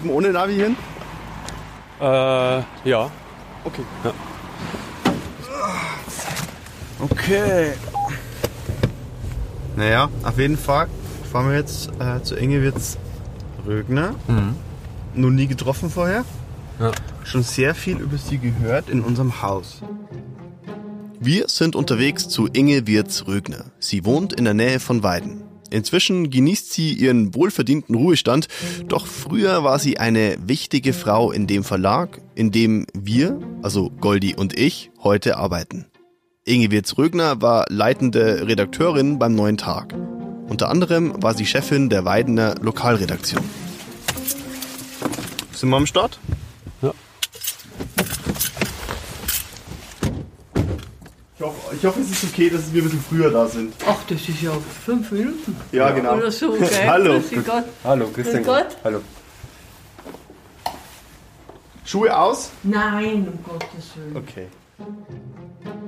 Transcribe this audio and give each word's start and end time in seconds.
Drüben 0.00 0.10
ohne 0.10 0.32
Navi 0.32 0.54
hin? 0.54 0.76
Äh, 2.00 2.04
ja. 2.04 3.10
Okay. 3.64 3.82
Ja. 4.04 4.12
Okay. 6.98 7.72
Naja, 9.76 10.08
auf 10.22 10.38
jeden 10.38 10.56
Fall 10.56 10.88
fahren 11.30 11.50
wir 11.50 11.56
jetzt 11.56 11.90
äh, 11.98 12.22
zu 12.22 12.36
Engewitz 12.36 12.98
Rögner. 13.66 14.14
Mhm. 14.26 14.54
Noch 15.14 15.30
nie 15.30 15.46
getroffen 15.46 15.90
vorher. 15.90 16.24
Ja. 16.78 16.92
Schon 17.24 17.42
sehr 17.42 17.74
viel 17.74 17.98
über 17.98 18.16
sie 18.16 18.38
gehört 18.38 18.88
in 18.88 19.02
unserem 19.02 19.42
Haus. 19.42 19.82
Wir 21.18 21.48
sind 21.48 21.76
unterwegs 21.76 22.28
zu 22.28 22.46
Inge 22.46 22.86
Wirz-Rögner. 22.86 23.66
Sie 23.78 24.04
wohnt 24.06 24.32
in 24.32 24.44
der 24.46 24.54
Nähe 24.54 24.80
von 24.80 25.02
Weiden. 25.02 25.42
Inzwischen 25.70 26.30
genießt 26.30 26.72
sie 26.72 26.92
ihren 26.92 27.34
wohlverdienten 27.34 27.94
Ruhestand, 27.94 28.48
doch 28.88 29.06
früher 29.06 29.64
war 29.64 29.78
sie 29.78 29.98
eine 29.98 30.36
wichtige 30.44 30.92
Frau 30.92 31.30
in 31.30 31.46
dem 31.46 31.64
Verlag, 31.64 32.20
in 32.34 32.50
dem 32.50 32.86
wir, 32.92 33.38
also 33.62 33.90
Goldi 33.90 34.34
und 34.34 34.58
ich, 34.58 34.90
heute 35.02 35.36
arbeiten. 35.36 35.86
Inge 36.44 36.70
Wirz-Rögner 36.70 37.40
war 37.40 37.66
leitende 37.68 38.48
Redakteurin 38.48 39.18
beim 39.18 39.34
Neuen 39.34 39.56
Tag. 39.56 39.94
Unter 40.48 40.68
anderem 40.68 41.22
war 41.22 41.34
sie 41.34 41.46
Chefin 41.46 41.88
der 41.88 42.04
Weidener 42.04 42.56
Lokalredaktion. 42.60 43.44
Sind 45.52 45.68
wir 45.68 45.76
am 45.76 45.86
Start? 45.86 46.18
Ich 51.40 51.46
hoffe, 51.46 51.74
ich 51.74 51.84
hoffe, 51.86 52.00
es 52.00 52.10
ist 52.10 52.24
okay, 52.24 52.50
dass 52.50 52.70
wir 52.70 52.82
ein 52.82 52.84
bisschen 52.84 53.00
früher 53.00 53.30
da 53.30 53.46
sind. 53.48 53.72
Ach, 53.86 54.04
das 54.06 54.28
ist 54.28 54.42
ja 54.42 54.52
fünf 54.84 55.10
Minuten. 55.10 55.56
Ja, 55.72 55.90
genau. 55.90 56.18
Oder 56.18 56.30
so, 56.30 56.52
gell? 56.52 56.68
Hallo. 56.86 57.18
Grüß 57.18 57.44
Gott. 57.46 57.64
Hallo, 57.82 58.08
Christian. 58.12 58.42
Grüß 58.42 58.46
Gott. 58.46 58.76
Hallo. 58.84 59.00
Schuhe 61.86 62.14
aus? 62.14 62.50
Nein, 62.62 63.26
um 63.26 63.42
Gottes 63.42 63.96
Willen. 63.96 64.16
Okay. 64.18 64.48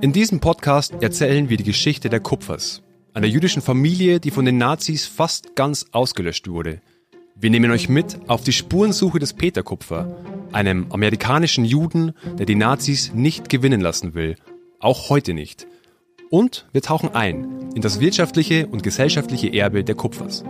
In 0.01 0.11
diesem 0.11 0.39
Podcast 0.39 0.95
erzählen 1.01 1.47
wir 1.49 1.57
die 1.57 1.63
Geschichte 1.65 2.09
der 2.09 2.19
Kupfers, 2.19 2.81
einer 3.13 3.27
jüdischen 3.27 3.61
Familie, 3.61 4.19
die 4.19 4.31
von 4.31 4.45
den 4.45 4.57
Nazis 4.57 5.05
fast 5.05 5.55
ganz 5.55 5.85
ausgelöscht 5.91 6.47
wurde. 6.47 6.81
Wir 7.35 7.51
nehmen 7.51 7.69
euch 7.69 7.89
mit 7.89 8.17
auf 8.27 8.41
die 8.41 8.53
Spurensuche 8.53 9.19
des 9.19 9.33
Peter 9.33 9.61
Kupfer, 9.61 10.17
einem 10.51 10.91
amerikanischen 10.91 11.63
Juden, 11.63 12.13
der 12.39 12.47
die 12.47 12.55
Nazis 12.55 13.13
nicht 13.13 13.49
gewinnen 13.49 13.81
lassen 13.81 14.15
will 14.15 14.35
auch 14.83 15.09
heute 15.09 15.33
nicht. 15.33 15.67
Und 16.29 16.65
wir 16.71 16.81
tauchen 16.81 17.13
ein 17.13 17.71
in 17.75 17.81
das 17.81 17.99
wirtschaftliche 17.99 18.67
und 18.67 18.83
gesellschaftliche 18.83 19.53
Erbe 19.53 19.83
der 19.83 19.95
Kupfers. 19.95 20.43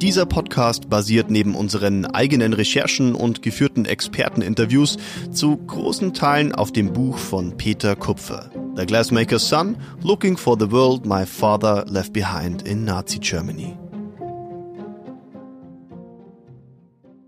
Dieser 0.00 0.24
Podcast 0.24 0.88
basiert 0.88 1.30
neben 1.30 1.54
unseren 1.54 2.06
eigenen 2.06 2.54
Recherchen 2.54 3.14
und 3.14 3.42
geführten 3.42 3.84
Experteninterviews 3.84 4.96
zu 5.30 5.58
großen 5.58 6.14
Teilen 6.14 6.54
auf 6.54 6.72
dem 6.72 6.94
Buch 6.94 7.18
von 7.18 7.58
Peter 7.58 7.96
Kupfer, 7.96 8.50
The 8.76 8.86
Glassmaker's 8.86 9.46
Son, 9.46 9.76
Looking 10.02 10.38
for 10.38 10.56
the 10.58 10.70
World 10.70 11.04
My 11.04 11.26
Father 11.26 11.84
Left 11.86 12.14
Behind 12.14 12.66
in 12.66 12.84
Nazi 12.84 13.18
Germany. 13.18 13.76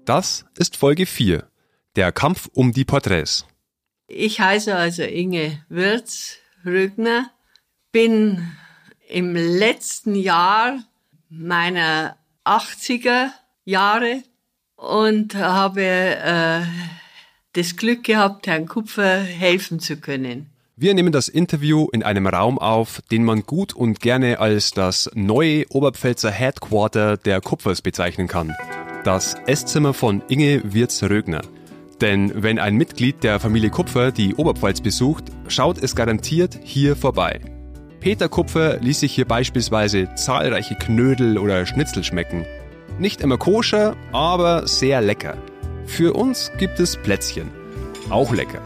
Das 0.07 0.47
ist 0.57 0.79
Folge 0.79 1.05
4, 1.05 1.45
der 1.97 2.11
Kampf 2.11 2.49
um 2.55 2.73
die 2.73 2.87
Porträts. 2.87 3.47
Ich 4.15 4.41
heiße 4.41 4.77
also 4.77 5.03
Inge 5.05 5.59
Wirz 5.71 6.37
Rügner, 6.67 7.31
bin 7.93 8.47
im 9.09 9.35
letzten 9.35 10.15
Jahr 10.15 10.81
meiner 11.31 12.17
80er 12.45 13.31
Jahre 13.65 14.23
und 14.77 15.35
habe 15.35 15.83
äh, 15.83 16.61
das 17.55 17.77
Glück 17.79 18.05
gehabt, 18.05 18.47
Herrn 18.47 18.67
Kupfer 18.67 19.23
helfen 19.23 19.81
zu 19.81 19.97
können. 19.97 20.51
Wir 20.77 20.93
nehmen 20.93 21.13
das 21.13 21.29
Interview 21.29 21.89
in 21.91 22.03
einem 22.03 22.27
Raum 22.27 22.59
auf, 22.59 23.01
den 23.11 23.25
man 23.25 23.45
gut 23.45 23.73
und 23.73 24.01
gerne 24.01 24.41
als 24.41 24.73
das 24.73 25.11
neue 25.15 25.65
Oberpfälzer 25.71 26.31
Headquarter 26.31 27.17
der 27.17 27.41
Kupfers 27.41 27.81
bezeichnen 27.81 28.29
kann. 28.29 28.55
Das 29.05 29.37
Esszimmer 29.47 29.95
von 29.95 30.23
Inge 30.29 30.61
Wirz-Rögner. 30.65 31.43
Denn 32.03 32.33
wenn 32.35 32.59
ein 32.59 32.75
Mitglied 32.75 33.23
der 33.23 33.39
Familie 33.39 33.71
Kupfer 33.71 34.11
die 34.11 34.35
Oberpfalz 34.35 34.81
besucht, 34.81 35.27
schaut 35.47 35.79
es 35.79 35.95
garantiert 35.95 36.59
hier 36.65 36.97
vorbei. 36.97 37.41
Peter 38.01 38.29
Kupfer 38.29 38.79
ließ 38.81 38.99
sich 38.99 39.15
hier 39.15 39.25
beispielsweise 39.25 40.13
zahlreiche 40.17 40.75
Knödel 40.75 41.39
oder 41.39 41.65
Schnitzel 41.65 42.03
schmecken. 42.03 42.45
Nicht 42.99 43.21
immer 43.21 43.39
koscher, 43.39 43.97
aber 44.11 44.67
sehr 44.67 45.01
lecker. 45.01 45.37
Für 45.87 46.15
uns 46.15 46.51
gibt 46.59 46.81
es 46.81 46.97
Plätzchen. 46.97 47.53
Auch 48.11 48.35
lecker. 48.35 48.61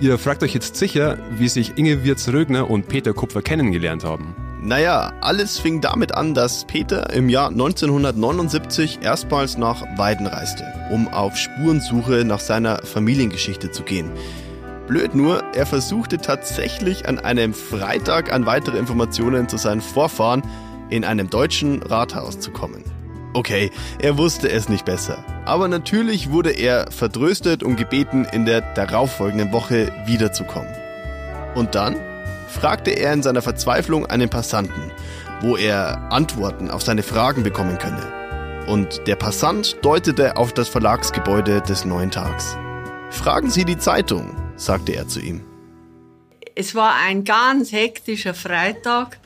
Ihr 0.00 0.18
fragt 0.18 0.42
euch 0.42 0.54
jetzt 0.54 0.74
sicher, 0.74 1.16
wie 1.38 1.48
sich 1.48 1.78
Inge 1.78 2.02
Wirz-Rögner 2.02 2.68
und 2.68 2.88
Peter 2.88 3.12
Kupfer 3.12 3.40
kennengelernt 3.40 4.02
haben. 4.02 4.34
Naja, 4.60 5.12
alles 5.20 5.58
fing 5.58 5.80
damit 5.80 6.12
an, 6.14 6.34
dass 6.34 6.64
Peter 6.64 7.12
im 7.12 7.28
Jahr 7.28 7.50
1979 7.50 8.98
erstmals 9.02 9.56
nach 9.56 9.84
Weiden 9.96 10.26
reiste, 10.26 10.64
um 10.90 11.06
auf 11.08 11.36
Spurensuche 11.36 12.24
nach 12.24 12.40
seiner 12.40 12.78
Familiengeschichte 12.78 13.70
zu 13.70 13.84
gehen. 13.84 14.10
Blöd 14.88 15.14
nur, 15.14 15.44
er 15.54 15.64
versuchte 15.64 16.18
tatsächlich 16.18 17.06
an 17.06 17.20
einem 17.20 17.54
Freitag 17.54 18.32
an 18.32 18.46
weitere 18.46 18.78
Informationen 18.78 19.48
zu 19.48 19.58
seinen 19.58 19.80
Vorfahren 19.80 20.42
in 20.90 21.04
einem 21.04 21.30
deutschen 21.30 21.82
Rathaus 21.82 22.40
zu 22.40 22.50
kommen. 22.50 22.82
Okay, 23.34 23.70
er 24.00 24.18
wusste 24.18 24.50
es 24.50 24.68
nicht 24.68 24.84
besser. 24.84 25.24
Aber 25.44 25.68
natürlich 25.68 26.32
wurde 26.32 26.50
er 26.50 26.90
vertröstet 26.90 27.62
und 27.62 27.76
gebeten, 27.76 28.26
in 28.32 28.44
der 28.44 28.62
darauffolgenden 28.74 29.52
Woche 29.52 29.92
wiederzukommen. 30.06 30.72
Und 31.54 31.74
dann 31.74 31.96
fragte 32.48 32.90
er 32.90 33.12
in 33.12 33.22
seiner 33.22 33.42
Verzweiflung 33.42 34.06
einen 34.06 34.28
Passanten, 34.28 34.90
wo 35.40 35.56
er 35.56 36.10
Antworten 36.10 36.70
auf 36.70 36.82
seine 36.82 37.02
Fragen 37.02 37.42
bekommen 37.42 37.78
könne. 37.78 38.66
Und 38.66 39.06
der 39.06 39.16
Passant 39.16 39.76
deutete 39.82 40.36
auf 40.36 40.52
das 40.52 40.68
Verlagsgebäude 40.68 41.62
des 41.62 41.84
Neuen 41.84 42.10
Tags. 42.10 42.56
Fragen 43.10 43.50
Sie 43.50 43.64
die 43.64 43.78
Zeitung, 43.78 44.36
sagte 44.56 44.94
er 44.94 45.08
zu 45.08 45.20
ihm. 45.20 45.42
Es 46.54 46.74
war 46.74 46.96
ein 46.96 47.24
ganz 47.24 47.72
hektischer 47.72 48.34
Freitag. 48.34 49.18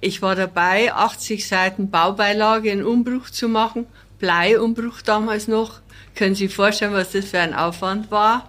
Ich 0.00 0.22
war 0.22 0.34
dabei, 0.34 0.92
80 0.92 1.46
Seiten 1.46 1.90
Baubeilage 1.90 2.70
in 2.70 2.84
Umbruch 2.84 3.30
zu 3.30 3.48
machen. 3.48 3.86
Bleiumbruch 4.18 5.00
damals 5.02 5.48
noch. 5.48 5.80
Können 6.14 6.34
Sie 6.34 6.46
sich 6.46 6.54
vorstellen, 6.54 6.92
was 6.92 7.12
das 7.12 7.26
für 7.26 7.38
ein 7.38 7.54
Aufwand 7.54 8.10
war? 8.10 8.46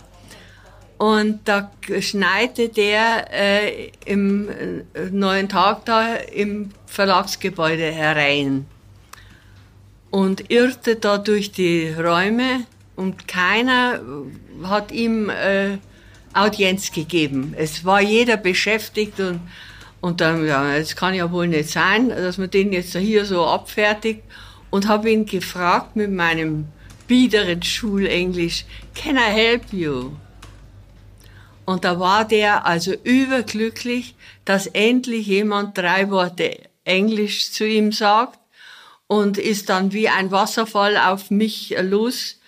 Und 0.99 1.39
da 1.45 1.71
schneite 2.01 2.67
der 2.67 3.27
äh, 3.31 3.89
im 4.05 4.49
äh, 4.93 5.09
neuen 5.09 5.47
Tag 5.47 5.85
da 5.85 6.15
im 6.15 6.71
Verlagsgebäude 6.87 7.89
herein 7.89 8.65
und 10.11 10.51
irrte 10.51 10.97
da 10.97 11.17
durch 11.17 11.53
die 11.53 11.89
Räume 11.89 12.65
und 12.97 13.29
keiner 13.29 14.01
hat 14.63 14.91
ihm 14.91 15.29
äh, 15.29 15.77
Audienz 16.33 16.91
gegeben. 16.91 17.55
Es 17.57 17.85
war 17.85 18.01
jeder 18.01 18.35
beschäftigt 18.35 19.21
und, 19.21 19.39
und 20.01 20.19
dann, 20.19 20.45
ja, 20.45 20.75
es 20.75 20.97
kann 20.97 21.13
ja 21.13 21.31
wohl 21.31 21.47
nicht 21.47 21.69
sein, 21.69 22.09
dass 22.09 22.37
man 22.37 22.51
den 22.51 22.73
jetzt 22.73 22.93
hier 22.93 23.23
so 23.23 23.45
abfertigt 23.45 24.23
und 24.69 24.89
habe 24.89 25.09
ihn 25.11 25.25
gefragt 25.25 25.95
mit 25.95 26.11
meinem 26.11 26.65
biederen 27.07 27.63
Schulenglisch, 27.63 28.65
can 28.93 29.15
I 29.15 29.31
help 29.31 29.71
you? 29.71 30.11
Und 31.69 31.85
da 31.85 31.99
war 31.99 32.25
der 32.25 32.65
also 32.65 32.93
überglücklich, 33.03 34.15
dass 34.43 34.65
endlich 34.65 35.27
jemand 35.27 35.77
drei 35.77 36.09
Worte 36.09 36.57
Englisch 36.83 37.51
zu 37.51 37.63
ihm 37.63 37.91
sagt 37.91 38.39
und 39.05 39.37
ist 39.37 39.69
dann 39.69 39.93
wie 39.93 40.09
ein 40.09 40.31
Wasserfall 40.31 40.97
auf 40.97 41.29
mich 41.29 41.75
los. 41.79 42.39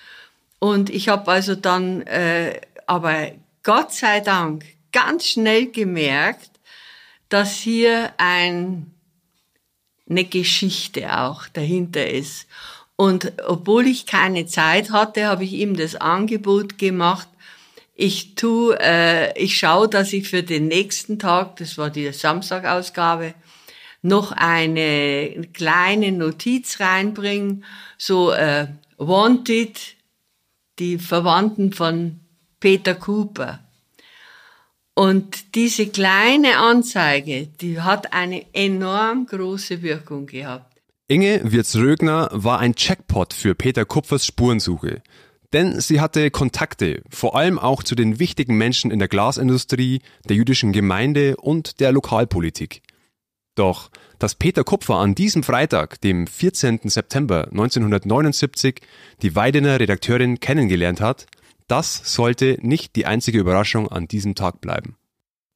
Und 0.57 0.89
ich 0.89 1.07
habe 1.07 1.29
also 1.29 1.53
dann, 1.53 2.01
äh, 2.07 2.61
aber 2.87 3.33
Gott 3.61 3.93
sei 3.93 4.21
Dank, 4.21 4.65
ganz 4.91 5.27
schnell 5.27 5.67
gemerkt, 5.67 6.49
dass 7.29 7.57
hier 7.57 8.13
ein, 8.17 8.91
eine 10.09 10.25
Geschichte 10.25 11.15
auch 11.15 11.47
dahinter 11.47 12.09
ist. 12.09 12.47
Und 12.95 13.33
obwohl 13.47 13.85
ich 13.85 14.07
keine 14.07 14.47
Zeit 14.47 14.89
hatte, 14.89 15.27
habe 15.27 15.43
ich 15.43 15.53
ihm 15.53 15.77
das 15.77 15.93
Angebot 15.93 16.79
gemacht, 16.79 17.27
ich 18.01 18.33
tu, 18.33 18.71
äh, 18.71 19.31
ich 19.39 19.57
schaue, 19.57 19.87
dass 19.87 20.11
ich 20.11 20.27
für 20.27 20.41
den 20.41 20.67
nächsten 20.67 21.19
Tag, 21.19 21.57
das 21.57 21.77
war 21.77 21.91
die 21.91 22.11
Samstagausgabe, 22.11 23.35
noch 24.01 24.31
eine 24.31 25.47
kleine 25.53 26.11
Notiz 26.11 26.79
reinbringe, 26.79 27.61
so 27.99 28.31
äh, 28.31 28.67
Wanted, 28.97 29.79
die 30.79 30.97
Verwandten 30.97 31.73
von 31.73 32.19
Peter 32.59 32.95
Cooper. 32.95 33.59
Und 34.95 35.55
diese 35.55 35.85
kleine 35.87 36.57
Anzeige, 36.57 37.47
die 37.61 37.81
hat 37.81 38.13
eine 38.13 38.45
enorm 38.53 39.27
große 39.27 39.83
Wirkung 39.83 40.25
gehabt. 40.25 40.81
Inge 41.07 41.41
Wirz-Rögner 41.43 42.29
war 42.31 42.59
ein 42.59 42.73
Checkpot 42.73 43.33
für 43.33 43.53
Peter 43.53 43.85
Kupfers 43.85 44.25
Spurensuche. 44.25 45.03
Denn 45.53 45.81
sie 45.81 45.99
hatte 45.99 46.31
Kontakte, 46.31 47.03
vor 47.09 47.35
allem 47.35 47.59
auch 47.59 47.83
zu 47.83 47.95
den 47.95 48.19
wichtigen 48.19 48.57
Menschen 48.57 48.89
in 48.89 48.99
der 48.99 49.09
Glasindustrie, 49.09 50.01
der 50.27 50.37
jüdischen 50.37 50.71
Gemeinde 50.71 51.35
und 51.37 51.79
der 51.79 51.91
Lokalpolitik. 51.91 52.81
Doch, 53.55 53.91
dass 54.17 54.35
Peter 54.35 54.63
Kupfer 54.63 54.95
an 54.95 55.13
diesem 55.13 55.43
Freitag, 55.43 55.99
dem 56.01 56.25
14. 56.25 56.81
September 56.85 57.47
1979, 57.51 58.79
die 59.21 59.35
Weidener 59.35 59.79
Redakteurin 59.79 60.39
kennengelernt 60.39 61.01
hat, 61.01 61.25
das 61.67 62.01
sollte 62.13 62.57
nicht 62.61 62.95
die 62.95 63.05
einzige 63.05 63.39
Überraschung 63.39 63.89
an 63.89 64.07
diesem 64.07 64.35
Tag 64.35 64.61
bleiben. 64.61 64.95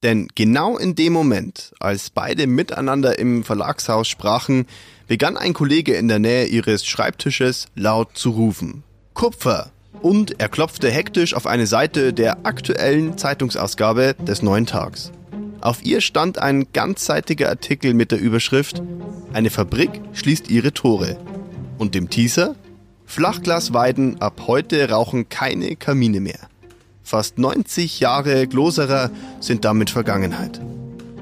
Denn 0.02 0.28
genau 0.34 0.76
in 0.76 0.94
dem 0.94 1.14
Moment, 1.14 1.72
als 1.80 2.10
beide 2.10 2.46
miteinander 2.46 3.18
im 3.18 3.44
Verlagshaus 3.44 4.08
sprachen, 4.08 4.66
begann 5.08 5.38
ein 5.38 5.54
Kollege 5.54 5.94
in 5.94 6.08
der 6.08 6.18
Nähe 6.18 6.46
ihres 6.46 6.84
Schreibtisches 6.84 7.68
laut 7.74 8.16
zu 8.16 8.30
rufen. 8.30 8.82
Kupfer! 9.14 9.72
Und 10.02 10.40
er 10.40 10.48
klopfte 10.48 10.90
hektisch 10.90 11.34
auf 11.34 11.46
eine 11.46 11.66
Seite 11.66 12.12
der 12.12 12.46
aktuellen 12.46 13.18
Zeitungsausgabe 13.18 14.14
des 14.26 14.42
neuen 14.42 14.66
Tags. 14.66 15.12
Auf 15.60 15.84
ihr 15.84 16.00
stand 16.00 16.38
ein 16.38 16.66
ganzseitiger 16.72 17.48
Artikel 17.48 17.94
mit 17.94 18.12
der 18.12 18.20
Überschrift 18.20 18.82
Eine 19.32 19.50
Fabrik 19.50 19.90
schließt 20.12 20.50
ihre 20.50 20.72
Tore. 20.72 21.18
Und 21.78 21.94
dem 21.94 22.08
Teaser 22.10 22.54
Flachglasweiden 23.06 24.20
ab 24.20 24.42
heute 24.46 24.90
rauchen 24.90 25.28
keine 25.28 25.76
Kamine 25.76 26.20
mehr. 26.20 26.48
Fast 27.02 27.38
90 27.38 28.00
Jahre 28.00 28.46
Gloserer 28.48 29.10
sind 29.40 29.64
damit 29.64 29.90
Vergangenheit. 29.90 30.60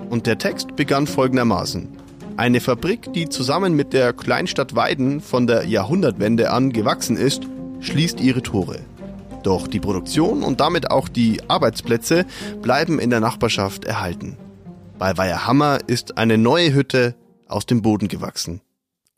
Und 0.09 0.27
der 0.27 0.39
Text 0.39 0.77
begann 0.77 1.07
folgendermaßen. 1.07 1.89
Eine 2.37 2.61
Fabrik, 2.61 3.13
die 3.13 3.29
zusammen 3.29 3.75
mit 3.75 3.93
der 3.93 4.13
Kleinstadt 4.13 4.75
Weiden 4.75 5.21
von 5.21 5.47
der 5.47 5.67
Jahrhundertwende 5.67 6.51
an 6.51 6.73
gewachsen 6.73 7.17
ist, 7.17 7.43
schließt 7.85 8.21
ihre 8.21 8.43
Tore. 8.43 8.81
Doch 9.43 9.67
die 9.67 9.81
Produktion 9.81 10.43
und 10.43 10.61
damit 10.61 10.91
auch 10.91 11.09
die 11.09 11.41
Arbeitsplätze 11.49 12.25
bleiben 12.63 12.99
in 12.99 13.11
der 13.11 13.21
Nachbarschaft 13.21 13.85
erhalten. 13.85 14.39
Bei 14.99 15.17
Weiherhammer 15.17 15.81
ist 15.87 16.17
eine 16.17 16.39
neue 16.39 16.73
Hütte 16.73 17.15
aus 17.47 17.67
dem 17.67 17.83
Boden 17.83 18.09
gewachsen. 18.09 18.63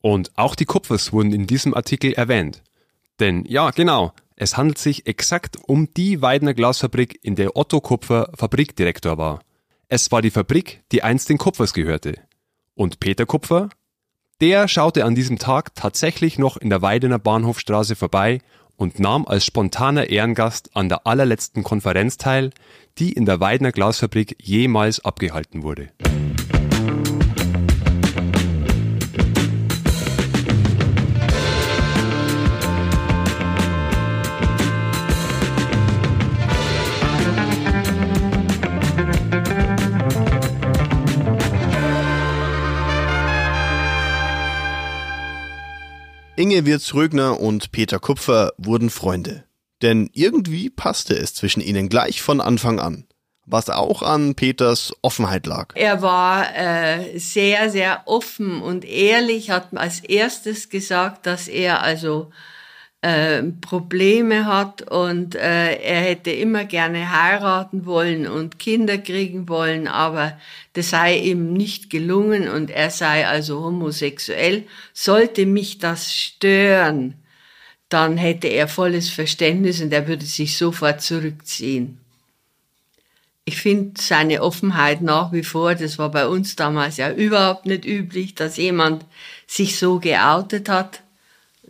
Und 0.00 0.32
auch 0.36 0.54
die 0.54 0.64
Kupfers 0.64 1.12
wurden 1.12 1.32
in 1.32 1.46
diesem 1.46 1.74
Artikel 1.74 2.12
erwähnt. 2.12 2.62
Denn 3.20 3.44
ja, 3.46 3.70
genau, 3.70 4.12
es 4.34 4.56
handelt 4.56 4.78
sich 4.78 5.06
exakt 5.06 5.56
um 5.66 5.88
die 5.94 6.20
Weidener 6.22 6.54
Glasfabrik, 6.54 7.18
in 7.22 7.36
der 7.36 7.56
Otto 7.56 7.80
Kupfer 7.80 8.30
Fabrikdirektor 8.34 9.16
war. 9.16 9.40
Es 9.88 10.10
war 10.10 10.20
die 10.20 10.30
Fabrik, 10.30 10.82
die 10.92 11.02
einst 11.02 11.28
den 11.28 11.38
Kupfers 11.38 11.72
gehörte. 11.72 12.18
Und 12.74 13.00
Peter 13.00 13.24
Kupfer? 13.24 13.70
Der 14.42 14.68
schaute 14.68 15.06
an 15.06 15.14
diesem 15.14 15.38
Tag 15.38 15.74
tatsächlich 15.74 16.38
noch 16.38 16.58
in 16.58 16.68
der 16.68 16.82
Weidener 16.82 17.18
Bahnhofstraße 17.18 17.96
vorbei 17.96 18.40
und 18.76 19.00
nahm 19.00 19.26
als 19.26 19.46
spontaner 19.46 20.10
Ehrengast 20.10 20.76
an 20.76 20.90
der 20.90 21.06
allerletzten 21.06 21.62
Konferenz 21.62 22.18
teil, 22.18 22.50
die 22.98 23.14
in 23.14 23.24
der 23.24 23.40
Weidener 23.40 23.72
Glasfabrik 23.72 24.36
jemals 24.42 25.02
abgehalten 25.02 25.62
wurde. 25.62 25.88
Inge 46.38 46.66
Wirz-Rögner 46.66 47.40
und 47.40 47.72
Peter 47.72 47.98
Kupfer 47.98 48.52
wurden 48.58 48.90
Freunde. 48.90 49.44
Denn 49.80 50.10
irgendwie 50.12 50.68
passte 50.68 51.14
es 51.16 51.32
zwischen 51.32 51.62
ihnen 51.62 51.88
gleich 51.88 52.20
von 52.20 52.42
Anfang 52.42 52.78
an. 52.78 53.06
Was 53.46 53.70
auch 53.70 54.02
an 54.02 54.34
Peters 54.34 54.92
Offenheit 55.00 55.46
lag. 55.46 55.72
Er 55.76 56.02
war 56.02 56.54
äh, 56.54 57.18
sehr, 57.18 57.70
sehr 57.70 58.02
offen 58.04 58.60
und 58.60 58.84
ehrlich, 58.84 59.50
hat 59.50 59.68
als 59.74 60.00
erstes 60.00 60.68
gesagt, 60.68 61.24
dass 61.24 61.48
er 61.48 61.82
also 61.82 62.30
äh, 63.02 63.42
Probleme 63.60 64.46
hat 64.46 64.82
und 64.82 65.34
äh, 65.34 65.76
er 65.76 66.00
hätte 66.00 66.30
immer 66.30 66.64
gerne 66.64 67.10
heiraten 67.10 67.86
wollen 67.86 68.26
und 68.26 68.58
Kinder 68.58 68.98
kriegen 68.98 69.48
wollen, 69.48 69.86
aber 69.86 70.38
das 70.72 70.90
sei 70.90 71.18
ihm 71.18 71.52
nicht 71.52 71.90
gelungen 71.90 72.48
und 72.48 72.70
er 72.70 72.90
sei 72.90 73.26
also 73.26 73.62
homosexuell. 73.62 74.64
Sollte 74.92 75.46
mich 75.46 75.78
das 75.78 76.12
stören, 76.12 77.14
dann 77.88 78.16
hätte 78.16 78.48
er 78.48 78.66
volles 78.66 79.08
Verständnis 79.10 79.80
und 79.80 79.92
er 79.92 80.08
würde 80.08 80.24
sich 80.24 80.56
sofort 80.56 81.02
zurückziehen. 81.02 81.98
Ich 83.44 83.58
finde 83.58 84.00
seine 84.00 84.42
Offenheit 84.42 85.02
nach 85.02 85.32
wie 85.32 85.44
vor, 85.44 85.76
das 85.76 85.98
war 85.98 86.10
bei 86.10 86.26
uns 86.26 86.56
damals 86.56 86.96
ja 86.96 87.12
überhaupt 87.12 87.66
nicht 87.66 87.84
üblich, 87.84 88.34
dass 88.34 88.56
jemand 88.56 89.04
sich 89.46 89.78
so 89.78 90.00
geoutet 90.00 90.68
hat 90.68 91.02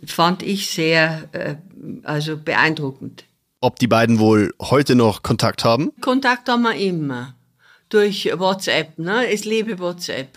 fand 0.05 0.43
ich 0.43 0.69
sehr 0.69 1.29
äh, 1.31 1.55
also 2.03 2.37
beeindruckend. 2.37 3.25
Ob 3.59 3.79
die 3.79 3.87
beiden 3.87 4.19
wohl 4.19 4.53
heute 4.61 4.95
noch 4.95 5.23
Kontakt 5.23 5.63
haben? 5.63 5.91
Kontakt 6.01 6.47
haben 6.47 6.63
wir 6.63 6.75
immer. 6.75 7.35
Durch 7.89 8.29
WhatsApp, 8.37 8.99
ne? 8.99 9.31
Es 9.31 9.45
lebe 9.45 9.79
WhatsApp. 9.79 10.29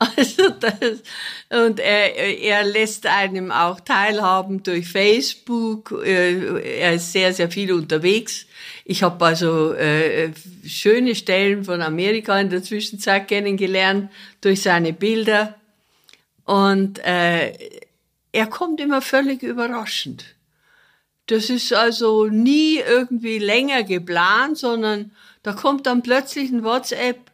Also 0.16 0.48
das, 0.48 1.02
und 1.50 1.78
er, 1.78 2.38
er 2.38 2.64
lässt 2.64 3.04
einem 3.04 3.52
auch 3.52 3.80
teilhaben 3.80 4.62
durch 4.62 4.88
Facebook. 4.88 5.92
Er 6.02 6.94
ist 6.94 7.12
sehr, 7.12 7.34
sehr 7.34 7.50
viel 7.50 7.70
unterwegs. 7.74 8.46
Ich 8.86 9.02
habe 9.02 9.22
also 9.22 9.74
äh, 9.74 10.32
schöne 10.66 11.14
Stellen 11.14 11.64
von 11.64 11.82
Amerika 11.82 12.40
in 12.40 12.48
der 12.48 12.62
Zwischenzeit 12.62 13.28
kennengelernt 13.28 14.10
durch 14.40 14.62
seine 14.62 14.94
Bilder. 14.94 15.56
Und 16.44 16.98
äh, 17.04 17.52
er 18.32 18.46
kommt 18.46 18.80
immer 18.80 19.02
völlig 19.02 19.42
überraschend. 19.42 20.36
Das 21.26 21.48
ist 21.48 21.72
also 21.72 22.26
nie 22.26 22.78
irgendwie 22.78 23.38
länger 23.38 23.84
geplant, 23.84 24.58
sondern 24.58 25.12
da 25.42 25.52
kommt 25.52 25.86
dann 25.86 26.02
plötzlich 26.02 26.50
ein 26.50 26.64
WhatsApp, 26.64 27.30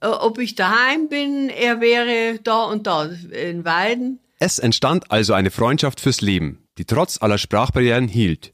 äh, 0.00 0.06
ob 0.06 0.38
ich 0.38 0.54
daheim 0.54 1.08
bin, 1.08 1.48
er 1.48 1.80
wäre 1.80 2.38
da 2.42 2.64
und 2.64 2.86
da 2.86 3.04
in 3.04 3.64
Weiden. 3.64 4.20
Es 4.38 4.58
entstand 4.58 5.10
also 5.10 5.32
eine 5.32 5.50
Freundschaft 5.50 6.00
fürs 6.00 6.20
Leben, 6.20 6.64
die 6.78 6.84
trotz 6.84 7.20
aller 7.20 7.38
Sprachbarrieren 7.38 8.08
hielt. 8.08 8.52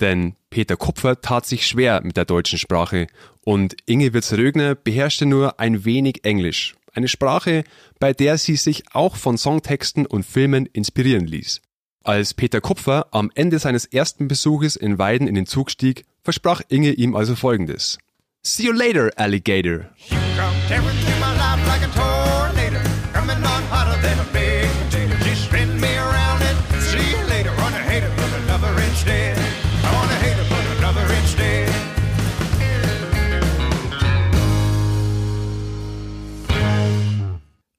Denn 0.00 0.34
Peter 0.50 0.76
Kupfer 0.76 1.20
tat 1.20 1.46
sich 1.46 1.66
schwer 1.66 2.00
mit 2.02 2.16
der 2.16 2.24
deutschen 2.24 2.58
Sprache 2.58 3.06
und 3.44 3.76
Inge 3.86 4.12
Wirz-Rögner 4.12 4.74
beherrschte 4.74 5.24
nur 5.24 5.58
ein 5.60 5.84
wenig 5.84 6.24
Englisch 6.24 6.74
eine 6.96 7.08
Sprache, 7.08 7.64
bei 7.98 8.12
der 8.12 8.38
sie 8.38 8.56
sich 8.56 8.84
auch 8.92 9.16
von 9.16 9.38
Songtexten 9.38 10.06
und 10.06 10.24
Filmen 10.24 10.66
inspirieren 10.66 11.26
ließ. 11.26 11.60
Als 12.04 12.34
Peter 12.34 12.60
Kupfer 12.60 13.08
am 13.10 13.30
Ende 13.34 13.58
seines 13.58 13.84
ersten 13.84 14.28
Besuches 14.28 14.76
in 14.76 14.98
Weiden 14.98 15.26
in 15.26 15.34
den 15.34 15.46
Zug 15.46 15.70
stieg, 15.70 16.04
versprach 16.22 16.62
Inge 16.68 16.92
ihm 16.92 17.16
also 17.16 17.34
folgendes. 17.34 17.98
See 18.42 18.66
you 18.66 18.72
later, 18.72 19.10
Alligator. 19.16 19.90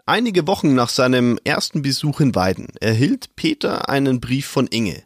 Einige 0.09 0.47
Wochen 0.47 0.73
nach 0.73 0.87
seinem 0.87 1.37
ersten 1.43 1.81
Besuch 1.81 2.21
in 2.21 2.33
Weiden 2.33 2.67
erhielt 2.79 3.35
Peter 3.35 3.89
einen 3.89 4.21
Brief 4.21 4.45
von 4.45 4.65
Inge. 4.67 5.03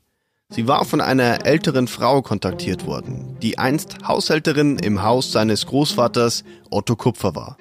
Sie 0.49 0.67
war 0.67 0.85
von 0.85 1.01
einer 1.01 1.43
älteren 1.43 1.87
Frau 1.87 2.21
kontaktiert 2.21 2.85
worden, 2.85 3.35
die 3.41 3.57
einst 3.57 3.97
Haushälterin 4.07 4.77
im 4.77 5.01
Haus 5.01 5.31
seines 5.31 5.65
Großvaters 5.65 6.43
Otto 6.69 6.95
Kupfer 6.95 7.33
war. 7.33 7.57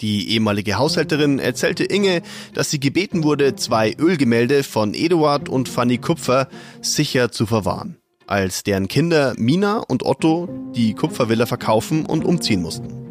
Die 0.00 0.30
ehemalige 0.30 0.78
Haushälterin 0.78 1.38
erzählte 1.38 1.84
Inge, 1.84 2.22
dass 2.54 2.70
sie 2.70 2.80
gebeten 2.80 3.22
wurde, 3.22 3.54
zwei 3.54 3.94
Ölgemälde 3.96 4.64
von 4.64 4.94
Eduard 4.94 5.48
und 5.48 5.68
Fanny 5.68 5.98
Kupfer 5.98 6.48
sicher 6.82 7.30
zu 7.30 7.46
verwahren, 7.46 7.98
als 8.26 8.64
deren 8.64 8.88
Kinder 8.88 9.34
Mina 9.36 9.78
und 9.78 10.04
Otto 10.04 10.48
die 10.74 10.94
Kupfervilla 10.94 11.46
verkaufen 11.46 12.04
und 12.04 12.24
umziehen 12.24 12.62
mussten. 12.62 13.07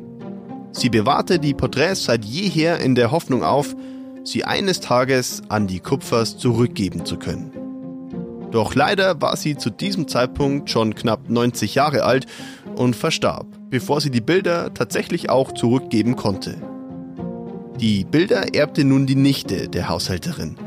Sie 0.72 0.90
bewahrte 0.90 1.40
die 1.40 1.54
Porträts 1.54 2.06
seit 2.06 2.26
jeher 2.26 2.80
in 2.80 2.96
der 2.96 3.12
Hoffnung 3.12 3.44
auf, 3.44 3.76
sie 4.24 4.44
eines 4.44 4.80
Tages 4.80 5.42
an 5.50 5.68
die 5.68 5.80
Kupfers 5.80 6.38
zurückgeben 6.38 7.06
zu 7.06 7.18
können. 7.18 7.52
Doch 8.52 8.76
leider 8.76 9.22
war 9.22 9.36
sie 9.36 9.58
zu 9.58 9.70
diesem 9.70 10.08
Zeitpunkt 10.08 10.70
schon 10.70 10.96
knapp 10.96 11.30
90 11.30 11.76
Jahre 11.76 12.04
alt 12.04 12.26
und 12.76 12.96
verstarb, 12.96 13.48
bevor 13.70 14.02
sie 14.02 14.12
die 14.12 14.22
Bilder 14.22 14.74
tatsächlich 14.74 15.30
auch 15.30 15.52
zurückgeben 15.52 16.16
konnte. 16.16 16.56
Die 17.80 18.06
Bilder 18.06 18.56
erbte 18.56 18.84
nun 18.84 19.06
die 19.06 19.16
Nichte 19.16 19.68
der 19.70 19.90
Haushälterin. 19.90 20.58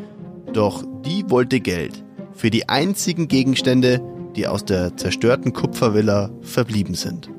Doch 0.52 0.84
die 1.04 1.28
wollte 1.28 1.60
Geld 1.60 2.04
für 2.32 2.50
die 2.50 2.68
einzigen 2.68 3.28
Gegenstände, 3.28 4.00
die 4.36 4.46
aus 4.46 4.64
der 4.64 4.96
zerstörten 4.96 5.52
Kupfervilla 5.52 6.30
verblieben 6.42 6.94
sind. 6.94 7.30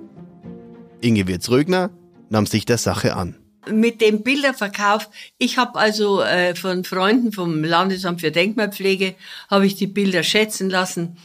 Inge 0.99 1.27
Wirz-Rögner 1.27 1.89
nahm 2.31 2.45
sich 2.45 2.65
der 2.65 2.77
Sache 2.77 3.15
an. 3.15 3.35
Mit 3.69 4.01
dem 4.01 4.23
Bilderverkauf, 4.23 5.09
ich 5.37 5.57
habe 5.57 5.77
also 5.77 6.21
äh, 6.21 6.55
von 6.55 6.83
Freunden 6.83 7.31
vom 7.31 7.63
Landesamt 7.63 8.21
für 8.21 8.31
Denkmalpflege, 8.31 9.13
habe 9.49 9.67
ich 9.67 9.75
die 9.75 9.87
Bilder 9.87 10.23
schätzen 10.23 10.69
lassen. 10.69 11.17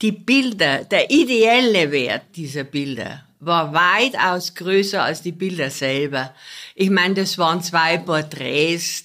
Die 0.00 0.12
Bilder, 0.12 0.84
der 0.84 1.10
ideelle 1.10 1.92
Wert 1.92 2.22
dieser 2.36 2.64
Bilder 2.64 3.24
war 3.40 3.74
weitaus 3.74 4.54
größer 4.54 5.02
als 5.02 5.20
die 5.20 5.32
Bilder 5.32 5.68
selber. 5.68 6.34
Ich 6.74 6.88
meine, 6.88 7.14
das 7.14 7.36
waren 7.36 7.62
zwei 7.62 7.98
Porträts, 7.98 9.04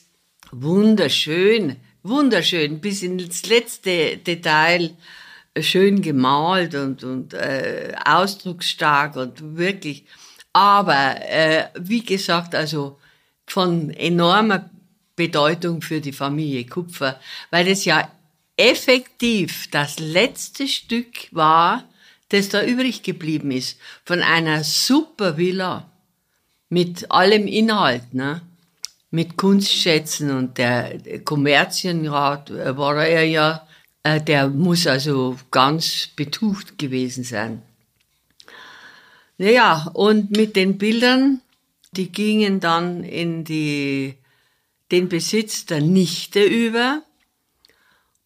wunderschön, 0.51 1.75
wunderschön, 2.03 2.79
bis 2.79 3.03
ins 3.03 3.45
letzte 3.47 4.17
Detail 4.17 4.91
schön 5.59 6.01
gemalt 6.01 6.75
und, 6.75 7.03
und 7.03 7.33
äh, 7.33 7.93
ausdrucksstark 8.05 9.17
und 9.17 9.57
wirklich. 9.57 10.05
Aber 10.53 11.15
äh, 11.29 11.67
wie 11.79 12.03
gesagt, 12.03 12.55
also 12.55 12.99
von 13.45 13.91
enormer 13.91 14.69
Bedeutung 15.15 15.81
für 15.81 16.01
die 16.01 16.13
Familie 16.13 16.65
Kupfer, 16.65 17.19
weil 17.51 17.67
es 17.67 17.85
ja 17.85 18.09
effektiv 18.57 19.69
das 19.71 19.99
letzte 19.99 20.67
Stück 20.67 21.27
war, 21.31 21.83
das 22.29 22.49
da 22.49 22.63
übrig 22.63 23.03
geblieben 23.03 23.51
ist, 23.51 23.79
von 24.05 24.21
einer 24.21 24.63
super 24.63 25.37
Villa 25.37 25.89
mit 26.69 27.09
allem 27.11 27.47
Inhalt, 27.47 28.13
ne? 28.13 28.41
mit 29.11 29.37
Kunstschätzen 29.37 30.29
und 30.29 30.57
der 30.59 31.23
Kommerzienrat 31.23 32.51
war 32.77 33.03
er 33.03 33.23
ja 33.23 33.67
äh, 34.03 34.21
der 34.21 34.47
muss 34.47 34.87
also 34.87 35.37
ganz 35.51 36.07
betucht 36.15 36.77
gewesen 36.77 37.23
sein. 37.23 37.61
Naja, 39.39 39.89
und 39.93 40.35
mit 40.35 40.57
den 40.57 40.77
Bildern, 40.77 41.39
die 41.93 42.11
gingen 42.11 42.59
dann 42.59 43.05
in 43.05 43.45
die, 43.45 44.15
den 44.91 45.07
Besitz 45.07 45.65
der 45.65 45.79
Nichte 45.79 46.43
über. 46.43 47.01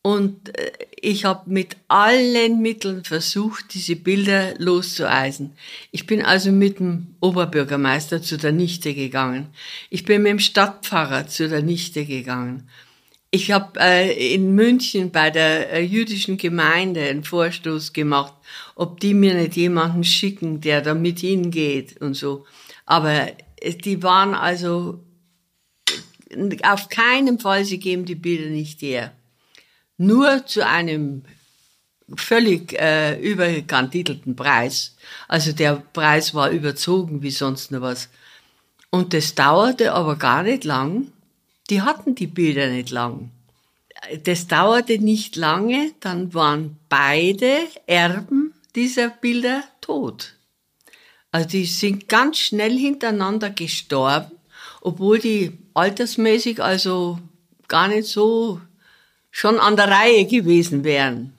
Und 0.01 0.58
äh, 0.58 0.72
ich 1.00 1.24
habe 1.25 1.50
mit 1.51 1.77
allen 1.88 2.63
Mitteln 2.63 3.03
versucht, 3.03 3.75
diese 3.75 3.96
Bilder 3.96 4.55
loszueisen. 4.58 5.51
Ich 5.91 6.08
bin 6.08 6.24
also 6.24 6.51
mit 6.51 6.79
dem 6.79 7.15
Oberbürgermeister 7.22 8.24
zu 8.24 8.38
der 8.38 8.51
Nichte 8.51 8.96
gegangen. 8.96 9.50
Ich 9.91 10.05
bin 10.05 10.24
mit 10.24 10.32
dem 10.32 10.39
Stadtpfarrer 10.39 11.27
zu 11.27 11.48
der 11.48 11.62
Nichte 11.62 12.05
gegangen. 12.05 12.67
Ich 13.36 13.50
habe 13.50 13.80
äh, 13.80 14.36
in 14.36 14.54
München 14.54 15.10
bei 15.10 15.32
der 15.32 15.74
äh, 15.74 15.82
jüdischen 15.82 16.38
Gemeinde 16.38 17.02
einen 17.02 17.24
Vorstoß 17.24 17.92
gemacht, 17.92 18.36
ob 18.75 19.00
die 19.00 19.16
mir 19.16 19.34
nicht 19.34 19.56
jemanden 19.56 20.04
schicken, 20.04 20.62
der 20.62 20.82
da 20.82 20.94
mit 20.94 21.22
hingeht 21.22 22.00
und 22.00 22.13
so. 22.13 22.46
Aber 22.86 23.30
äh, 23.56 23.74
die 23.74 24.04
waren 24.04 24.36
also 24.36 25.04
auf 26.62 26.90
keinen 26.90 27.40
Fall, 27.40 27.66
sie 27.66 27.80
geben 27.80 28.06
die 28.06 28.13
Bilder 28.13 28.52
nicht 28.52 28.84
her. 28.84 29.13
Nur 29.98 30.46
zu 30.46 30.63
einem 30.68 31.24
völlig 32.16 32.80
äh, 32.80 33.20
überkantitelten 33.20 34.36
Preis. 34.36 34.96
Also 35.28 35.54
der 35.54 35.82
Preis 35.94 36.36
war 36.36 36.52
überzogen 36.52 37.24
wie 37.24 37.32
sonst 37.32 37.72
noch 37.72 37.82
was. 37.82 38.10
Und 38.92 39.16
das 39.16 39.34
dauerte 39.34 39.94
aber 39.94 40.18
gar 40.18 40.44
nicht 40.44 40.66
lang 40.66 41.08
die 41.74 41.82
hatten 41.82 42.13
die 42.13 42.27
Bilder 42.27 42.70
nicht 42.70 42.92
lang. 42.92 43.32
Das 44.25 44.46
dauerte 44.46 45.00
nicht 45.00 45.36
lange, 45.36 45.92
dann 46.01 46.36
waren 46.36 46.77
beide 46.88 47.51
Erben 47.88 48.53
dieser 48.75 49.10
Bilder 49.10 49.63
tot. 49.82 50.36
Also 51.32 51.50
die 51.50 51.65
sind 51.65 52.08
ganz 52.08 52.38
schnell 52.38 52.77
hintereinander 52.77 53.50
gestorben, 53.50 54.34
obwohl 54.82 55.18
die 55.18 55.58
altersmäßig 55.74 56.62
also 56.62 57.18
gar 57.68 57.88
nicht 57.88 58.08
so 58.08 58.62
schon 59.32 59.58
an 59.60 59.75
der 59.75 59.88
Reihe 59.88 60.27
gewesen 60.27 60.84
wären. 60.84 61.34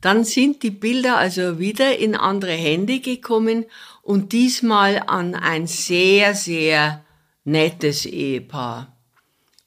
Dann 0.00 0.24
sind 0.24 0.62
die 0.62 0.70
Bilder 0.70 1.18
also 1.18 1.58
wieder 1.58 1.98
in 1.98 2.16
andere 2.16 2.54
Hände 2.54 3.00
gekommen 3.00 3.66
und 4.00 4.32
diesmal 4.32 5.02
an 5.06 5.34
ein 5.34 5.66
sehr, 5.66 6.34
sehr 6.34 7.04
nettes 7.44 8.06
Ehepaar. 8.06 8.96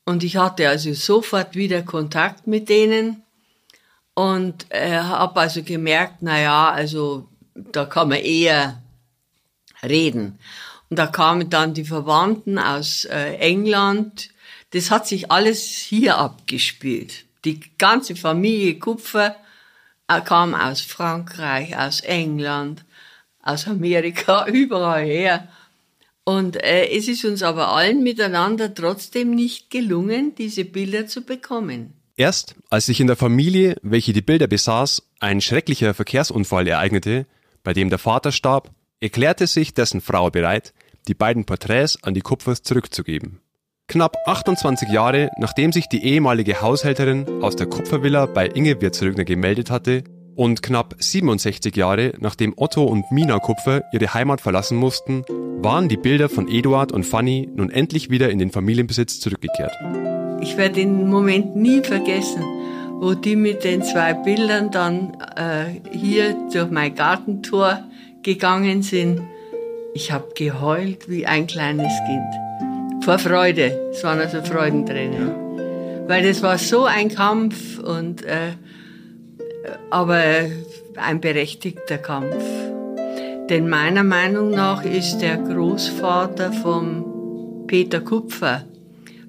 Und 0.06 0.24
ich 0.24 0.38
hatte 0.38 0.68
also 0.68 0.94
sofort 0.94 1.56
wieder 1.56 1.82
Kontakt 1.84 2.46
mit 2.46 2.70
denen 2.70 3.24
und 4.14 4.66
äh, 4.70 4.98
habe 4.98 5.40
also 5.40 5.64
gemerkt, 5.64 6.18
na 6.22 6.40
ja, 6.40 6.70
also 6.72 7.30
da 7.56 7.86
kann 7.86 8.10
man 8.10 8.20
eher 8.20 8.82
reden. 9.82 10.40
Und 10.90 11.00
da 11.00 11.08
kamen 11.08 11.50
dann 11.50 11.74
die 11.74 11.86
Verwandten 11.86 12.60
aus 12.60 13.06
äh, 13.06 13.36
England. 13.38 14.30
Das 14.72 14.92
hat 14.92 15.08
sich 15.08 15.32
alles 15.32 15.64
hier 15.64 16.18
abgespielt. 16.18 17.26
Die 17.46 17.60
ganze 17.78 18.16
Familie 18.16 18.80
Kupfer 18.80 19.36
äh, 20.08 20.22
kam 20.22 20.54
aus 20.54 20.82
Frankreich, 20.82 21.78
aus 21.78 22.02
England, 22.02 22.84
aus 23.42 23.68
Amerika, 23.68 24.46
überall 24.48 25.06
her. 25.06 25.48
Und 26.26 26.62
äh, 26.64 26.88
es 26.88 27.08
ist 27.08 27.26
uns 27.26 27.44
aber 27.44 27.70
allen 27.70 28.02
miteinander 28.02 28.74
trotzdem 28.74 29.32
nicht 29.32 29.70
gelungen, 29.70 30.36
diese 30.36 30.64
Bilder 30.64 31.08
zu 31.08 31.22
bekommen. 31.22 31.94
Erst 32.16 32.56
als 32.70 32.86
sich 32.86 33.00
in 33.00 33.08
der 33.08 33.16
Familie, 33.16 33.76
welche 33.82 34.14
die 34.14 34.22
Bilder 34.22 34.48
besaß, 34.48 35.04
ein 35.20 35.42
schrecklicher 35.42 35.94
Verkehrsunfall 35.94 36.68
ereignete, 36.68 37.26
bei 37.64 37.74
dem 37.74 37.90
der 37.90 38.00
Vater 38.00 38.32
starb, 38.32 38.72
erklärte 39.00 39.48
sich 39.48 39.74
dessen 39.74 40.00
Frau 40.00 40.30
bereit, 40.30 40.74
die 41.08 41.16
beiden 41.16 41.46
Porträts 41.46 42.02
an 42.04 42.14
die 42.14 42.22
Kupfers 42.22 42.62
zurückzugeben. 42.62 43.40
Knapp 43.88 44.16
28 44.26 44.90
Jahre 44.90 45.30
nachdem 45.38 45.74
sich 45.74 45.90
die 45.90 46.04
ehemalige 46.06 46.62
Haushälterin 46.62 47.44
aus 47.44 47.56
der 47.56 47.68
Kupfervilla 47.68 48.28
bei 48.28 48.48
Inge 48.48 48.80
Wirtsrögner 48.80 49.26
gemeldet 49.26 49.70
hatte 49.70 50.04
und 50.36 50.62
knapp 50.64 50.96
67 51.00 51.76
Jahre 51.76 52.14
nachdem 52.20 52.54
Otto 52.56 52.84
und 52.84 53.12
Mina 53.12 53.40
Kupfer 53.40 53.84
ihre 53.92 54.14
Heimat 54.14 54.42
verlassen 54.42 54.78
mussten, 54.78 55.24
waren 55.62 55.90
die 55.90 55.98
Bilder 55.98 56.30
von 56.30 56.48
Eduard 56.48 56.92
und 56.92 57.06
Fanny 57.06 57.50
nun 57.56 57.70
endlich 57.70 58.10
wieder 58.10 58.30
in 58.30 58.40
den 58.40 58.52
Familienbesitz 58.52 59.20
zurückgekehrt. 59.20 59.74
Ich 60.42 60.58
werde 60.58 60.76
den 60.76 61.10
Moment 61.10 61.56
nie 61.56 61.82
vergessen, 61.82 62.44
wo 63.00 63.14
die 63.14 63.36
mit 63.36 63.64
den 63.64 63.84
zwei 63.84 64.14
Bildern 64.14 64.72
dann 64.72 65.18
äh, 65.36 65.96
hier 65.96 66.36
durch 66.52 66.70
mein 66.70 66.96
Gartentor 66.96 67.84
gegangen 68.24 68.82
sind. 68.82 69.22
Ich 69.94 70.12
habe 70.12 70.30
geheult 70.36 71.10
wie 71.10 71.26
ein 71.26 71.48
kleines 71.48 71.94
Kind. 72.06 73.04
Vor 73.04 73.20
Freude. 73.20 73.90
Es 73.92 74.04
waren 74.04 74.20
also 74.20 74.42
Freudentränen. 74.42 75.32
Weil 76.08 76.24
das 76.24 76.42
war 76.42 76.58
so 76.58 76.86
ein 76.86 77.10
Kampf 77.10 77.80
und 77.80 78.24
äh, 78.24 78.54
aber 79.90 80.22
ein 80.96 81.22
berechtigter 81.22 81.98
Kampf. 81.98 82.44
Denn 83.50 83.68
meiner 83.68 84.04
Meinung 84.04 84.52
nach 84.52 84.84
ist 84.84 85.20
der 85.20 85.38
Großvater 85.38 86.54
vom 86.54 87.66
Peter 87.68 88.02
Kupfer 88.02 88.66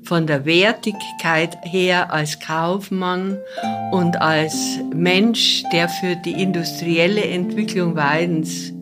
von 0.04 0.26
der 0.26 0.44
Wertigkeit 0.44 1.56
her 1.62 2.12
als 2.12 2.38
Kaufmann 2.38 3.38
und 3.90 4.20
als 4.20 4.78
Mensch, 4.94 5.62
der 5.72 5.88
für 5.88 6.14
die 6.16 6.42
industrielle 6.42 7.24
Entwicklung 7.24 7.96
Weidens 7.96 8.72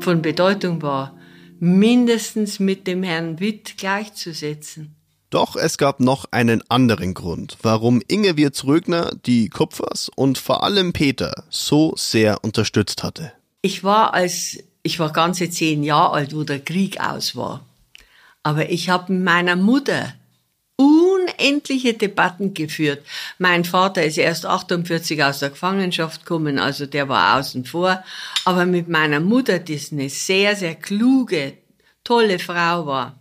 von 0.00 0.22
Bedeutung 0.22 0.80
war, 0.82 1.16
mindestens 1.58 2.58
mit 2.58 2.86
dem 2.86 3.02
Herrn 3.02 3.38
Witt 3.40 3.76
gleichzusetzen. 3.76 4.96
Doch 5.30 5.54
es 5.54 5.78
gab 5.78 6.00
noch 6.00 6.26
einen 6.32 6.62
anderen 6.68 7.14
Grund, 7.14 7.56
warum 7.62 8.02
Inge 8.08 8.36
Wirz-Rögner 8.36 9.12
die 9.26 9.48
Kupfers 9.48 10.10
und 10.14 10.38
vor 10.38 10.64
allem 10.64 10.92
Peter 10.92 11.44
so 11.48 11.94
sehr 11.96 12.42
unterstützt 12.42 13.02
hatte. 13.04 13.32
Ich 13.62 13.84
war 13.84 14.12
als 14.12 14.58
ich 14.82 14.98
war 14.98 15.12
ganze 15.12 15.50
zehn 15.50 15.82
Jahre 15.82 16.14
alt, 16.14 16.34
wo 16.34 16.42
der 16.42 16.60
Krieg 16.60 17.00
aus 17.00 17.36
war. 17.36 17.64
Aber 18.42 18.70
ich 18.70 18.88
habe 18.88 19.12
mit 19.12 19.22
meiner 19.22 19.56
Mutter 19.56 20.14
unendliche 20.76 21.92
Debatten 21.92 22.54
geführt. 22.54 23.04
Mein 23.38 23.64
Vater 23.64 24.02
ist 24.02 24.16
erst 24.16 24.46
48 24.46 25.22
aus 25.22 25.40
der 25.40 25.50
Gefangenschaft 25.50 26.24
gekommen, 26.24 26.58
also 26.58 26.86
der 26.86 27.08
war 27.10 27.38
außen 27.38 27.66
vor. 27.66 28.02
Aber 28.46 28.64
mit 28.64 28.88
meiner 28.88 29.20
Mutter, 29.20 29.58
die 29.58 29.78
eine 29.92 30.08
sehr, 30.08 30.56
sehr 30.56 30.74
kluge, 30.74 31.58
tolle 32.02 32.38
Frau 32.38 32.86
war, 32.86 33.19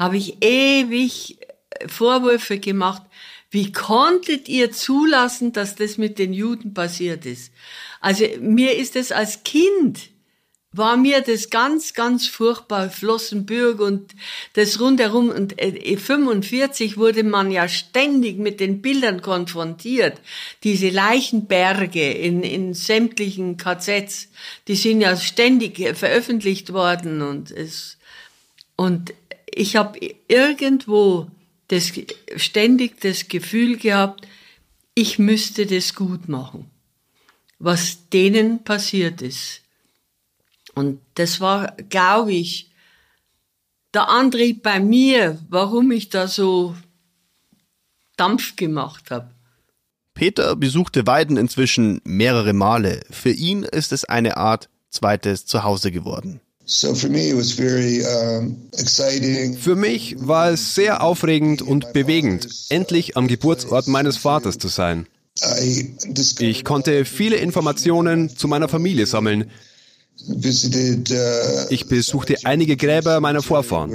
habe 0.00 0.16
ich 0.16 0.42
ewig 0.42 1.38
Vorwürfe 1.86 2.58
gemacht. 2.58 3.02
Wie 3.50 3.70
konntet 3.70 4.48
ihr 4.48 4.72
zulassen, 4.72 5.52
dass 5.52 5.76
das 5.76 5.98
mit 5.98 6.18
den 6.18 6.32
Juden 6.32 6.72
passiert 6.72 7.26
ist? 7.26 7.52
Also 8.00 8.24
mir 8.40 8.76
ist 8.76 8.96
es 8.96 9.12
als 9.12 9.44
Kind 9.44 10.10
war 10.72 10.96
mir 10.96 11.20
das 11.20 11.50
ganz, 11.50 11.94
ganz 11.94 12.28
furchtbar, 12.28 12.90
Flossenbürg 12.90 13.80
und 13.80 14.14
das 14.52 14.78
rundherum. 14.78 15.28
Und 15.28 15.60
äh, 15.60 15.96
45 15.96 16.96
wurde 16.96 17.24
man 17.24 17.50
ja 17.50 17.68
ständig 17.68 18.38
mit 18.38 18.60
den 18.60 18.80
Bildern 18.80 19.20
konfrontiert. 19.20 20.20
Diese 20.62 20.90
Leichenberge 20.90 22.12
in, 22.12 22.42
in 22.44 22.74
sämtlichen 22.74 23.56
KZs, 23.56 24.28
die 24.68 24.76
sind 24.76 25.00
ja 25.00 25.16
ständig 25.16 25.96
veröffentlicht 25.96 26.72
worden 26.72 27.20
und 27.22 27.50
es, 27.50 27.98
und 28.76 29.12
ich 29.54 29.76
habe 29.76 29.98
irgendwo 30.28 31.30
das, 31.68 31.92
ständig 32.36 33.00
das 33.00 33.28
Gefühl 33.28 33.76
gehabt, 33.76 34.26
ich 34.94 35.18
müsste 35.18 35.66
das 35.66 35.94
gut 35.94 36.28
machen, 36.28 36.70
was 37.58 38.08
denen 38.08 38.64
passiert 38.64 39.22
ist. 39.22 39.62
Und 40.74 41.00
das 41.14 41.40
war, 41.40 41.76
glaube 41.88 42.32
ich, 42.32 42.70
der 43.94 44.08
Antrieb 44.08 44.62
bei 44.62 44.80
mir, 44.80 45.38
warum 45.48 45.90
ich 45.90 46.08
da 46.08 46.28
so 46.28 46.76
Dampf 48.16 48.56
gemacht 48.56 49.10
habe. 49.10 49.30
Peter 50.14 50.54
besuchte 50.54 51.06
Weiden 51.06 51.36
inzwischen 51.36 52.00
mehrere 52.04 52.52
Male. 52.52 53.00
Für 53.10 53.30
ihn 53.30 53.62
ist 53.62 53.92
es 53.92 54.04
eine 54.04 54.36
Art 54.36 54.68
zweites 54.90 55.46
Zuhause 55.46 55.90
geworden. 55.90 56.40
Für 59.60 59.76
mich 59.76 60.16
war 60.18 60.50
es 60.50 60.74
sehr 60.74 61.02
aufregend 61.02 61.62
und 61.62 61.92
bewegend, 61.92 62.48
endlich 62.68 63.16
am 63.16 63.26
Geburtsort 63.26 63.88
meines 63.88 64.16
Vaters 64.16 64.58
zu 64.58 64.68
sein. 64.68 65.06
Ich 66.38 66.64
konnte 66.64 67.04
viele 67.04 67.36
Informationen 67.36 68.36
zu 68.36 68.46
meiner 68.46 68.68
Familie 68.68 69.06
sammeln, 69.06 69.50
Uh, 70.28 70.36
ich 71.70 71.86
besuchte 71.86 72.36
einige 72.44 72.76
Gräber 72.76 73.20
meiner 73.20 73.42
Vorfahren. 73.42 73.90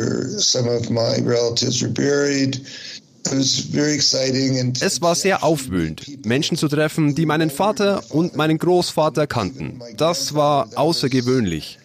Es 4.81 5.01
war 5.01 5.15
sehr 5.15 5.43
aufwühlend, 5.43 6.25
Menschen 6.25 6.57
zu 6.57 6.67
treffen, 6.67 7.15
die 7.15 7.25
meinen 7.25 7.49
Vater 7.49 8.03
und 8.09 8.35
meinen 8.35 8.57
Großvater 8.57 9.27
kannten. 9.27 9.81
Das 9.97 10.33
war 10.33 10.69
außergewöhnlich. 10.75 11.79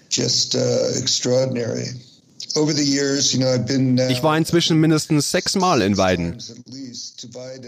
Uh, 2.57 2.69
ich 4.09 4.23
war 4.23 4.37
inzwischen 4.37 4.81
mindestens 4.81 5.31
sechsmal 5.31 5.83
in 5.83 5.97
Weiden. 5.97 6.37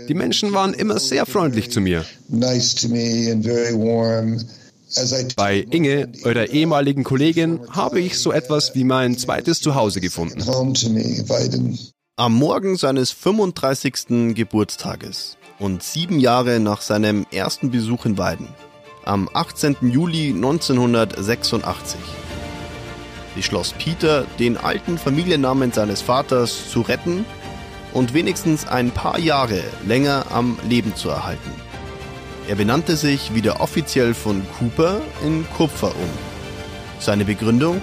Die 0.09 0.15
Menschen 0.15 0.53
waren 0.53 0.75
immer 0.75 0.99
sehr 0.99 1.25
freundlich 1.27 1.71
zu 1.71 1.81
mir. 1.81 2.05
Bei 5.37 5.67
Inge, 5.71 6.13
eurer 6.25 6.49
ehemaligen 6.49 7.05
Kollegin, 7.05 7.61
habe 7.71 8.01
ich 8.01 8.19
so 8.19 8.33
etwas 8.33 8.75
wie 8.75 8.85
mein 8.85 9.17
zweites 9.17 9.61
Zuhause 9.61 10.01
gefunden. 10.01 10.43
Am 12.17 12.35
Morgen 12.35 12.77
seines 12.77 13.11
35. 13.13 14.35
Geburtstages 14.35 15.37
und 15.59 15.83
sieben 15.83 16.19
Jahre 16.19 16.61
nach 16.61 16.83
seinem 16.83 17.25
ersten 17.31 17.71
Besuch 17.71 18.05
in 18.05 18.19
Weiden, 18.19 18.49
am 19.05 19.31
18. 19.33 19.77
Juli 19.81 20.31
1986, 20.31 21.99
beschloss 23.35 23.73
Peter, 23.73 24.25
den 24.39 24.57
alten 24.57 24.99
Familiennamen 24.99 25.73
seines 25.73 26.03
Vaters 26.03 26.71
zu 26.71 26.83
retten 26.83 27.25
und 27.93 28.15
wenigstens 28.15 28.67
ein 28.67 28.91
paar 28.91 29.19
Jahre 29.19 29.63
länger 29.87 30.27
am 30.31 30.59
Leben 30.69 30.95
zu 30.97 31.09
erhalten. 31.09 31.51
Er 32.49 32.57
benannte 32.57 32.97
sich 32.97 33.35
wieder 33.35 33.61
offiziell 33.61 34.15
von 34.15 34.43
Cooper 34.59 35.01
in 35.25 35.47
Kupfer 35.57 35.89
um. 35.89 36.11
Seine 36.99 37.25
Begründung? 37.25 37.81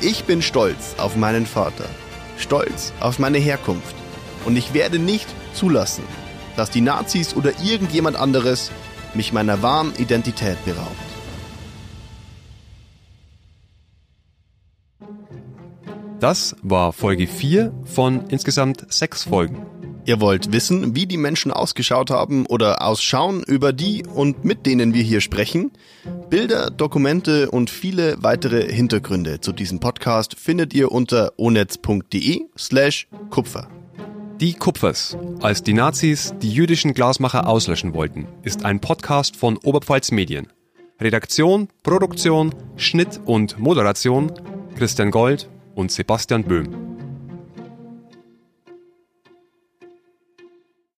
Ich 0.00 0.24
bin 0.24 0.42
stolz 0.42 0.94
auf 0.98 1.16
meinen 1.16 1.46
Vater, 1.46 1.86
stolz 2.36 2.92
auf 3.00 3.18
meine 3.18 3.38
Herkunft 3.38 3.94
und 4.44 4.56
ich 4.56 4.74
werde 4.74 4.98
nicht 4.98 5.26
zulassen, 5.54 6.04
dass 6.56 6.70
die 6.70 6.82
Nazis 6.82 7.34
oder 7.34 7.52
irgendjemand 7.62 8.16
anderes 8.16 8.70
mich 9.14 9.32
meiner 9.32 9.62
wahren 9.62 9.94
Identität 9.96 10.62
beraubt. 10.66 11.05
Das 16.26 16.56
war 16.60 16.92
Folge 16.92 17.28
4 17.28 17.72
von 17.84 18.26
insgesamt 18.30 18.92
sechs 18.92 19.22
Folgen. 19.22 19.64
Ihr 20.06 20.20
wollt 20.20 20.50
wissen, 20.50 20.96
wie 20.96 21.06
die 21.06 21.18
Menschen 21.18 21.52
ausgeschaut 21.52 22.10
haben 22.10 22.46
oder 22.46 22.82
ausschauen, 22.82 23.44
über 23.44 23.72
die 23.72 24.04
und 24.04 24.44
mit 24.44 24.66
denen 24.66 24.92
wir 24.92 25.04
hier 25.04 25.20
sprechen? 25.20 25.70
Bilder, 26.28 26.70
Dokumente 26.70 27.48
und 27.52 27.70
viele 27.70 28.20
weitere 28.24 28.66
Hintergründe 28.72 29.40
zu 29.40 29.52
diesem 29.52 29.78
Podcast 29.78 30.34
findet 30.36 30.74
ihr 30.74 30.90
unter 30.90 31.32
onetz.de 31.36 32.46
slash 32.58 33.06
Kupfer. 33.30 33.68
Die 34.40 34.54
Kupfers, 34.54 35.16
als 35.42 35.62
die 35.62 35.74
Nazis 35.74 36.34
die 36.42 36.50
jüdischen 36.50 36.92
Glasmacher 36.92 37.48
auslöschen 37.48 37.94
wollten, 37.94 38.26
ist 38.42 38.64
ein 38.64 38.80
Podcast 38.80 39.36
von 39.36 39.58
Oberpfalz 39.58 40.10
Medien. 40.10 40.48
Redaktion, 41.00 41.68
Produktion, 41.84 42.52
Schnitt 42.74 43.20
und 43.26 43.60
Moderation 43.60 44.32
Christian 44.74 45.12
Gold 45.12 45.48
und 45.76 45.92
Sebastian 45.92 46.42
Böhm. 46.42 46.95